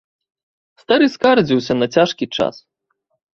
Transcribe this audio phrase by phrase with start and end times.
[0.83, 2.55] Стары скардзіўся на цяжкі час.